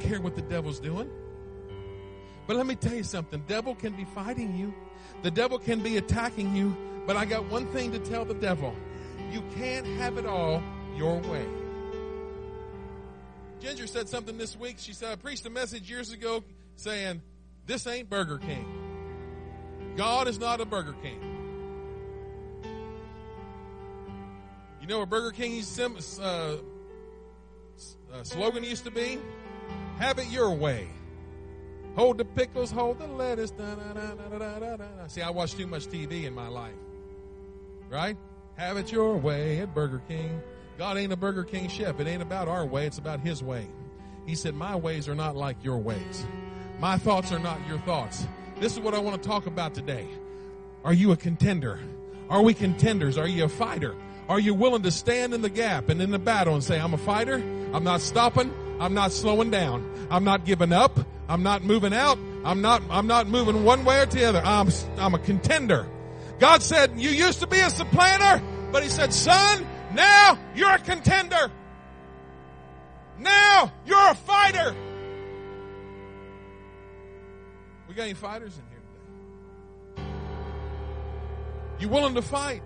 [0.04, 1.10] Care what the devil's doing.
[2.46, 3.42] But let me tell you something.
[3.48, 4.74] Devil can be fighting you.
[5.22, 6.76] The devil can be attacking you.
[7.08, 8.76] But I got one thing to tell the devil.
[9.32, 10.62] You can't have it all
[10.98, 11.46] your way.
[13.62, 14.76] Ginger said something this week.
[14.78, 16.44] She said, I preached a message years ago
[16.76, 17.22] saying,
[17.66, 18.66] this ain't Burger King.
[19.96, 21.20] God is not a Burger King.
[24.82, 25.88] You know what Burger King's uh,
[26.20, 26.58] uh,
[28.24, 29.18] slogan used to be?
[30.00, 30.88] Have it your way.
[31.96, 33.52] Hold the pickles, hold the lettuce.
[33.52, 35.08] Da, da, da.
[35.08, 36.74] See, I watch too much TV in my life.
[37.90, 38.18] Right?
[38.56, 40.42] Have it your way at Burger King.
[40.78, 42.00] God ain't a Burger King chef.
[42.00, 43.68] It ain't about our way, it's about His way.
[44.26, 46.26] He said, My ways are not like your ways.
[46.80, 48.28] My thoughts are not your thoughts.
[48.60, 50.08] This is what I want to talk about today.
[50.84, 51.80] Are you a contender?
[52.30, 53.18] Are we contenders?
[53.18, 53.96] Are you a fighter?
[54.30, 56.94] Are you willing to stand in the gap and in the battle and say, I'm
[56.94, 57.36] a fighter.
[57.36, 58.54] I'm not stopping.
[58.80, 60.08] I'm not slowing down.
[60.10, 61.00] I'm not giving up.
[61.30, 62.18] I'm not moving out.
[62.44, 64.42] I'm not, I'm not moving one way or the other.
[64.44, 65.88] I'm, I'm a contender.
[66.40, 70.80] God said, you used to be a supplanter, but he said, son, now you're a
[70.80, 71.52] contender.
[73.20, 74.76] Now you're a fighter.
[77.88, 78.82] We got any fighters in here
[79.96, 80.10] today?
[81.80, 82.64] You willing to fight?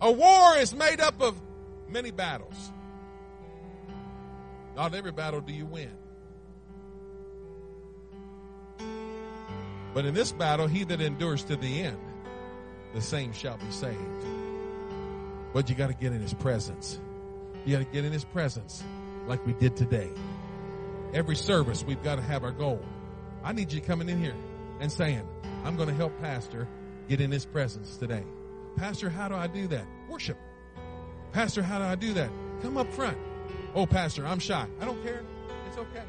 [0.00, 1.40] A war is made up of
[1.92, 2.72] many battles.
[4.74, 5.90] Not every battle do you win.
[9.94, 11.98] But in this battle, he that endures to the end,
[12.94, 13.98] the same shall be saved.
[15.52, 16.98] But you got to get in his presence.
[17.66, 18.82] You got to get in his presence
[19.26, 20.10] like we did today.
[21.12, 22.80] Every service, we've got to have our goal.
[23.44, 24.34] I need you coming in here
[24.80, 25.28] and saying,
[25.64, 26.66] I'm going to help Pastor
[27.08, 28.24] get in his presence today.
[28.76, 29.84] Pastor, how do I do that?
[30.08, 30.38] Worship.
[31.32, 32.30] Pastor, how do I do that?
[32.60, 33.16] Come up front.
[33.74, 34.66] Oh, Pastor, I'm shy.
[34.80, 35.22] I don't care.
[35.68, 36.02] It's okay.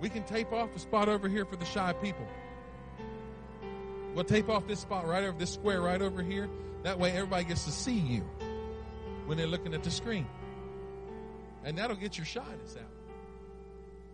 [0.00, 2.26] We can tape off the spot over here for the shy people.
[4.14, 6.48] We'll tape off this spot right over this square right over here.
[6.82, 8.22] That way everybody gets to see you
[9.26, 10.26] when they're looking at the screen.
[11.64, 12.90] And that'll get your shyness out.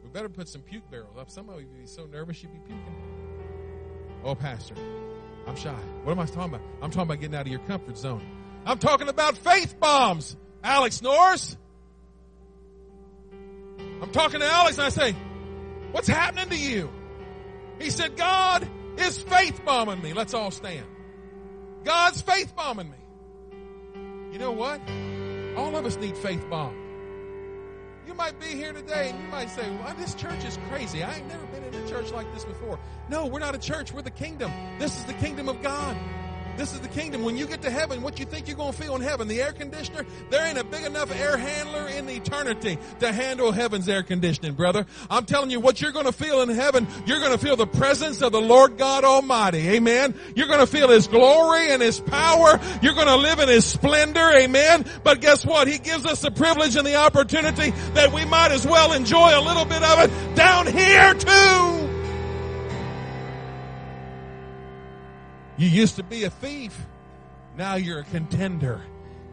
[0.03, 1.31] We better put some puke barrels up.
[1.31, 2.97] Some of you be so nervous you'd be puking.
[4.25, 4.75] Oh, Pastor,
[5.47, 5.70] I'm shy.
[6.05, 6.61] What am I talking about?
[6.83, 8.41] I'm talking about getting out of your comfort zone.
[8.65, 11.57] I'm talking about faith bombs, Alex Norris.
[14.01, 15.15] I'm talking to Alex and I say,
[15.93, 16.91] What's happening to you?
[17.79, 20.15] He said, God is faith bombing me.
[20.15, 20.87] Let's all stand.
[21.85, 22.97] God's faith bombing me.
[24.33, 24.81] You know what?
[25.57, 26.75] All of us need faith bomb.
[28.07, 31.03] You might be here today and you might say, well, this church is crazy.
[31.03, 32.79] I ain't never been in a church like this before.
[33.09, 33.93] No, we're not a church.
[33.93, 34.51] We're the kingdom.
[34.79, 35.97] This is the kingdom of God.
[36.57, 37.25] This is the kingdom.
[37.25, 39.27] When you get to heaven, what you think you're going to feel in heaven?
[39.27, 40.05] The air conditioner?
[40.31, 44.87] There ain't a big enough air handler in eternity to handle heaven's air conditioning, brother.
[45.09, 47.67] I'm telling you, what you're going to feel in heaven, you're going to feel the
[47.67, 49.71] presence of the Lord God Almighty.
[49.71, 50.15] Amen.
[50.37, 52.61] You're going to feel His glory and His power.
[52.83, 54.31] You're going to live in His splendor.
[54.33, 54.85] Amen.
[55.03, 55.69] But guess what?
[55.69, 59.41] He gives us the privilege and the opportunity that we might as well enjoy a
[59.41, 61.91] little bit of it down here too.
[65.57, 66.79] You used to be a thief.
[67.57, 68.81] Now you're a contender.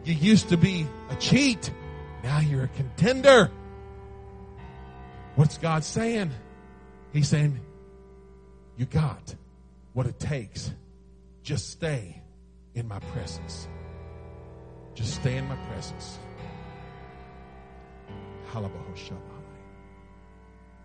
[0.04, 1.70] You used to be a cheat.
[2.22, 3.50] Now you're a contender.
[5.36, 6.32] What's God saying?
[7.12, 7.60] He's saying,
[8.76, 9.34] you got
[9.94, 10.72] what it takes.
[11.42, 12.22] Just stay
[12.74, 13.68] in my presence.
[14.94, 16.18] Just stay in my presence.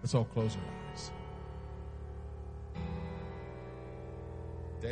[0.01, 0.84] Let's all close our eyes.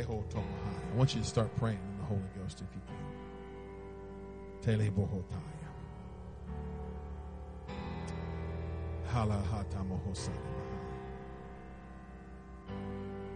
[0.02, 2.96] I want you to start praying in the Holy Ghost if you can.
[4.60, 5.44] Tele Bohotaya.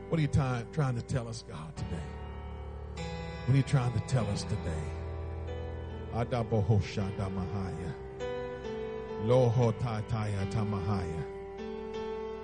[0.09, 3.05] What are you trying, trying to tell us, God, today?
[3.47, 4.83] What are you trying to tell us today?
[6.15, 7.95] Adabohoshadamahaya.
[9.27, 11.25] Lohotataya tamahaya.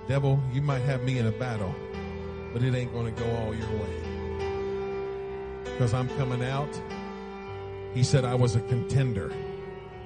[0.07, 1.75] Devil, you might have me in a battle,
[2.53, 4.04] but it ain't going to go all your way
[5.75, 6.69] because I'm coming out.
[7.93, 9.33] He said I was a contender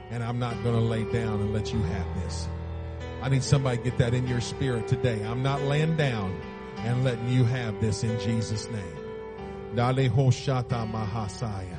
[0.10, 2.48] and I'm not going to lay down and let you have this.
[3.22, 5.24] I need somebody to get that in your spirit today.
[5.24, 6.36] I'm not laying down
[6.78, 9.76] and letting you have this in Jesus' name.
[9.76, 11.78] Mahasaya.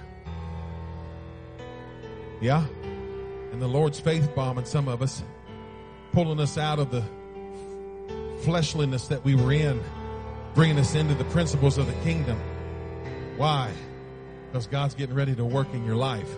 [2.40, 2.64] Yeah?
[3.50, 5.24] And the Lord's faith bombing some of us,
[6.12, 7.02] pulling us out of the
[8.42, 9.82] fleshliness that we were in,
[10.54, 12.40] bringing us into the principles of the kingdom.
[13.40, 13.72] Why?
[14.52, 16.28] Because God's getting ready to work in your life.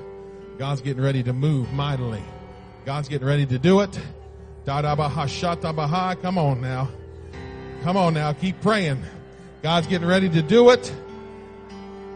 [0.56, 2.22] God's getting ready to move mightily.
[2.86, 3.98] God's getting ready to do it.
[4.64, 6.88] Come on now.
[7.82, 8.32] Come on now.
[8.34, 9.02] Keep praying.
[9.64, 10.94] God's getting ready to do it.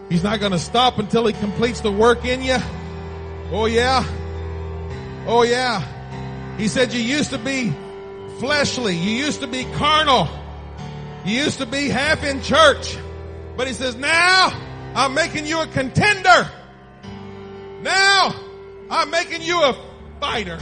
[0.09, 2.59] He's not going to stop until he completes the work in you.
[3.51, 4.05] Oh yeah.
[5.27, 5.83] Oh yeah.
[6.59, 7.75] He said you used to be
[8.39, 8.95] fleshly.
[8.95, 10.29] You used to be carnal.
[11.25, 12.97] You used to be half in church.
[13.57, 14.63] But he says now
[14.97, 16.51] I'm making you a contender.
[17.83, 18.35] Now
[18.91, 19.77] I'm making you a
[20.21, 20.59] fighter.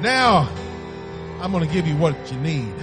[0.00, 0.48] Now,
[1.40, 2.74] I'm going to give you what you need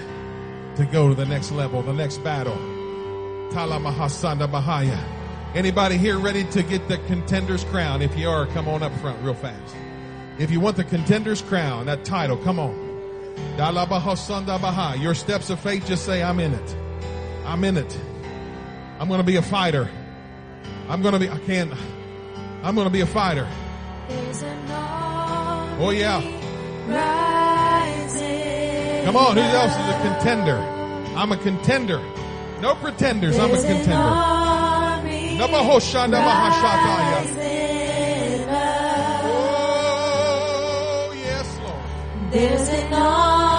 [0.78, 2.56] to go to the next level, the next battle.
[3.52, 4.98] Talamahasanda Bahaya.
[5.54, 8.02] Anybody here ready to get the contender's crown?
[8.02, 9.76] If you are, come on up front real fast.
[10.38, 12.74] If you want the contender's crown, that title, come on.
[13.58, 15.02] Dalabahasanda Bahaya.
[15.02, 16.76] Your steps of faith, just say, I'm in it.
[17.46, 18.00] I'm in it.
[19.00, 19.90] I'm going to be a fighter.
[20.90, 21.74] I'm going to be, I can't,
[22.64, 23.48] I'm going to be a fighter.
[25.82, 26.22] Oh yeah.
[29.06, 30.58] Come on, who else is a contender?
[31.16, 32.02] I'm a contender.
[32.62, 33.94] No pretenders, I'm a contender.
[39.32, 41.86] Oh, yes, Lord.
[42.34, 43.59] There's an army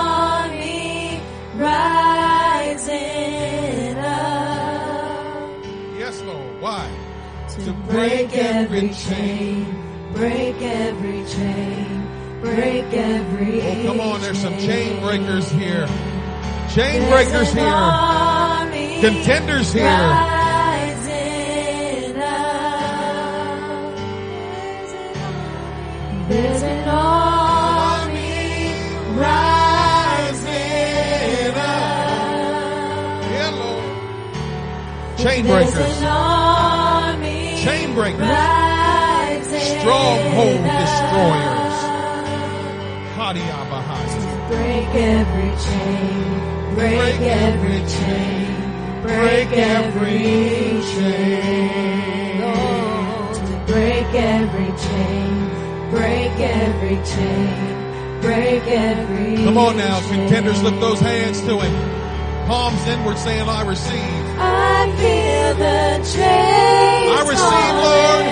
[6.70, 6.86] Why?
[7.64, 9.66] to break every chain,
[10.14, 12.06] break every chain,
[12.40, 15.00] break every Oh, come on, there's some chain chain.
[15.02, 15.88] breakers here.
[16.72, 17.90] Chain There's breakers here.
[19.02, 19.82] Contenders here.
[19.82, 21.10] rising
[22.22, 23.96] up.
[26.28, 28.74] There's an army
[29.18, 30.38] rising
[31.56, 33.24] up.
[33.34, 35.18] Yeah, Lord.
[35.18, 36.29] Chain breakers.
[37.90, 39.50] Chain breakers.
[39.80, 41.76] Stronghold destroyers.
[44.48, 52.42] Break every chain, break, Break every chain, break every chain.
[52.42, 61.00] Oh, break every chain, break every chain, break every Come on now, contenders, lift those
[61.00, 62.46] hands to Him.
[62.46, 64.29] Palms inward saying, I receive.
[65.58, 68.24] I receive, Lord.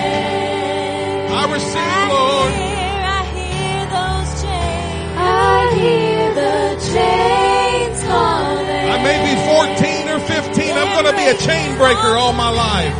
[1.35, 2.53] I receive, Lord.
[2.55, 5.19] I hear those chains.
[5.19, 8.87] I hear the chains falling.
[8.87, 10.77] I may be 14 or 15.
[10.77, 12.95] I'm going to be a chain breaker all my life.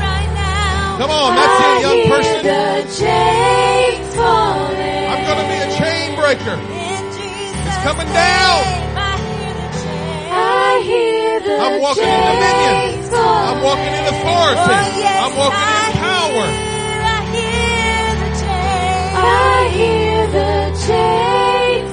[1.00, 2.44] Come on, that's it, young person.
[2.44, 5.08] The chains falling.
[5.08, 6.60] I'm going to be a chain breaker.
[6.60, 8.64] It's coming down.
[10.32, 12.99] I hear the I'm walking in dominion.
[13.12, 13.50] Falling.
[13.50, 14.60] I'm walking in authority.
[14.60, 16.46] Oh, yes, I'm walking I in power.
[16.50, 19.14] hear, I hear the chains.
[19.16, 20.54] I hear the
[20.86, 21.90] chains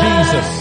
[0.00, 0.59] Jesus.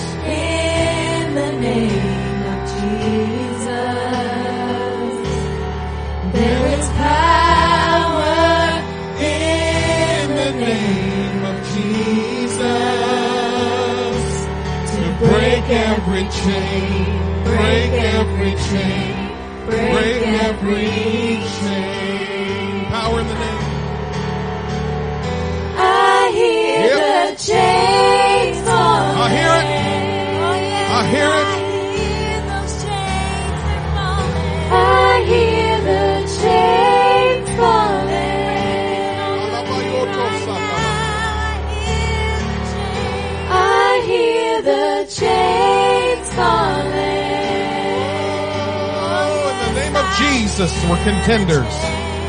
[51.00, 51.74] We're contenders.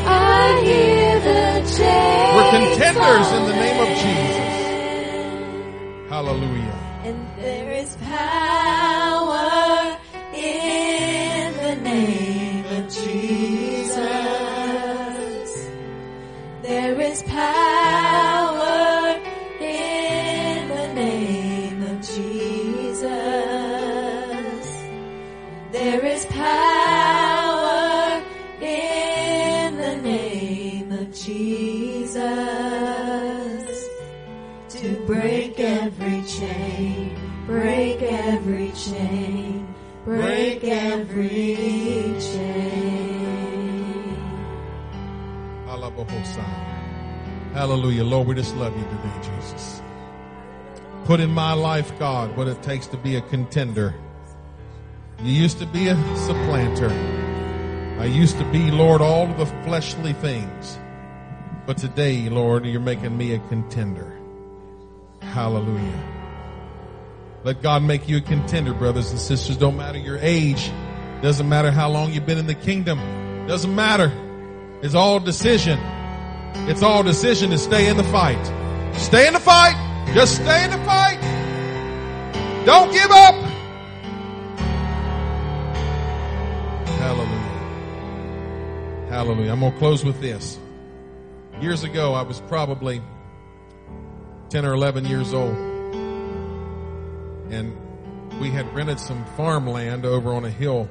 [0.05, 1.61] I hear the
[2.35, 4.51] We're contenders in the name of Jesus.
[6.09, 6.77] Hallelujah.
[7.03, 9.97] And there is power
[10.33, 13.97] in the name of Jesus.
[16.61, 17.60] There is power
[47.53, 48.03] Hallelujah.
[48.03, 49.81] Lord, we just love you today, Jesus.
[51.05, 53.93] Put in my life, God, what it takes to be a contender.
[55.21, 56.89] You used to be a supplanter.
[57.99, 60.79] I used to be, Lord, all of the fleshly things.
[61.65, 64.17] But today, Lord, you're making me a contender.
[65.21, 66.03] Hallelujah.
[67.43, 69.57] Let God make you a contender, brothers and sisters.
[69.57, 70.71] Don't matter your age.
[71.21, 72.99] Doesn't matter how long you've been in the kingdom.
[73.47, 74.11] Doesn't matter.
[74.81, 75.79] It's all decision.
[76.69, 78.43] It's all decision to stay in the fight.
[78.95, 79.75] Stay in the fight.
[80.13, 81.19] Just stay in the fight.
[82.65, 83.35] Don't give up.
[86.99, 87.51] Hallelujah.
[89.09, 89.51] Hallelujah.
[89.51, 90.59] I'm going to close with this.
[91.59, 93.01] Years ago, I was probably
[94.49, 95.55] 10 or 11 years old.
[97.49, 97.75] And
[98.39, 100.89] we had rented some farmland over on a hill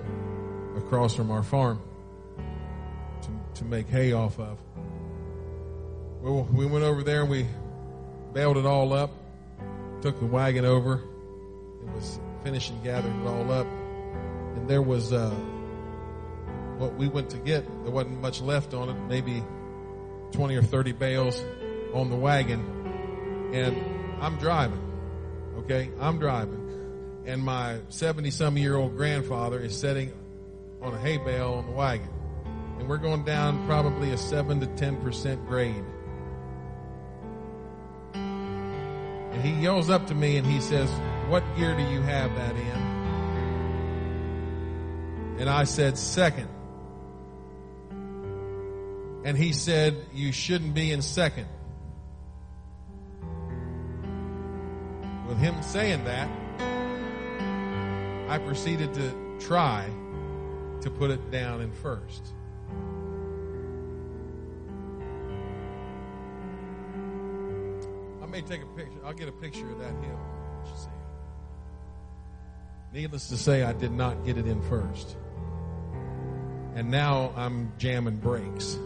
[0.76, 1.80] across from our farm
[3.22, 4.58] to, to make hay off of.
[6.22, 7.46] Well, we went over there and we
[8.34, 9.10] baled it all up,
[10.02, 15.30] took the wagon over, it was finishing gathering it all up, and there was uh,
[16.76, 17.64] what we went to get.
[17.84, 19.42] There wasn't much left on it, maybe
[20.32, 21.42] 20 or 30 bales
[21.94, 23.82] on the wagon, and
[24.20, 24.82] I'm driving.
[25.60, 30.12] Okay, I'm driving, and my 70 some year old grandfather is sitting
[30.82, 32.10] on a hay bale on the wagon,
[32.78, 35.82] and we're going down probably a seven to 10 percent grade.
[39.43, 40.91] He yells up to me and he says,
[41.28, 42.91] What gear do you have that in?
[45.41, 46.49] And I said, Second.
[49.24, 51.47] And he said, You shouldn't be in second.
[55.28, 56.28] With him saying that,
[58.28, 59.88] I proceeded to try
[60.80, 62.32] to put it down in first.
[68.43, 68.99] Take a picture.
[69.05, 70.18] I'll get a picture of that hill.
[72.93, 75.16] Needless to say, I did not get it in first.
[76.74, 78.76] And now I'm jamming brakes,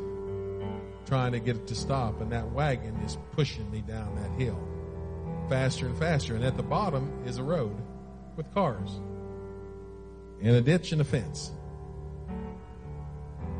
[1.07, 4.59] trying to get it to stop, and that wagon is pushing me down that hill
[5.49, 6.35] faster and faster.
[6.35, 7.77] And at the bottom is a road
[8.37, 8.91] with cars
[10.43, 11.51] and a ditch and a fence.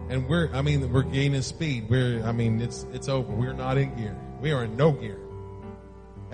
[0.09, 1.89] And we're, I mean, we're gaining speed.
[1.89, 3.33] We're, I mean, it's, it's over.
[3.33, 4.17] We're not in gear.
[4.41, 5.19] We are in no gear.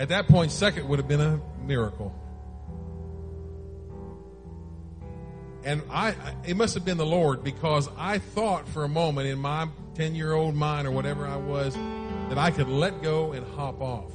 [0.00, 2.14] At that point, second would have been a miracle.
[5.62, 6.14] And I,
[6.46, 10.14] it must have been the Lord because I thought for a moment in my 10
[10.14, 11.74] year old mind or whatever I was
[12.30, 14.10] that I could let go and hop off.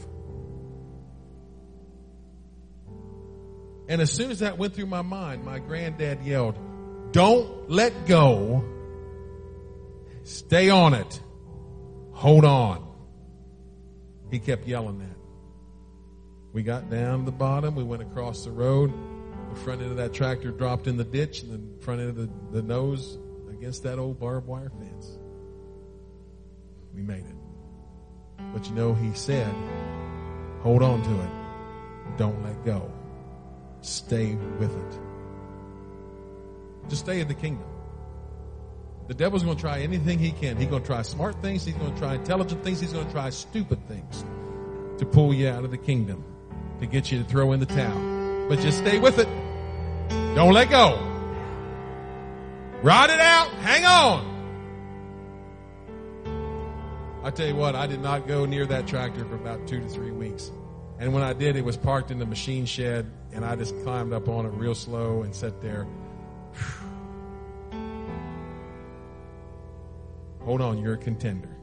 [3.88, 6.58] And as soon as that went through my mind, my granddad yelled,
[7.12, 8.66] Don't let go.
[10.24, 11.22] Stay on it.
[12.14, 12.92] Hold on.
[14.32, 15.15] He kept yelling that.
[16.56, 17.76] We got down to the bottom.
[17.76, 18.94] We went across the road.
[19.50, 22.16] The front end of that tractor dropped in the ditch, and the front end of
[22.16, 23.18] the, the nose
[23.52, 25.20] against that old barbed wire fence.
[26.94, 27.36] We made it.
[28.54, 29.54] But you know, he said,
[30.62, 32.18] hold on to it.
[32.18, 32.90] Don't let go.
[33.82, 35.00] Stay with it.
[36.88, 37.68] Just stay in the kingdom.
[39.10, 40.56] The devil's going to try anything he can.
[40.56, 41.66] He's going to try smart things.
[41.66, 42.80] He's going to try intelligent things.
[42.80, 44.24] He's going to try stupid things
[45.00, 46.24] to pull you out of the kingdom,
[46.80, 48.50] to get you to throw in the towel.
[48.50, 49.28] But just stay with it.
[50.36, 51.00] Don't let go.
[52.84, 53.50] Ride it out.
[53.50, 54.34] Hang on.
[57.24, 59.88] I tell you what, I did not go near that tractor for about two to
[59.88, 60.52] three weeks.
[61.00, 64.14] And when I did, it was parked in the machine shed, and I just climbed
[64.14, 65.88] up on it real slow and sat there.
[70.42, 71.55] Hold on, you're a contender.